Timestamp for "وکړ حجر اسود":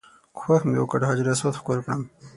0.81-1.53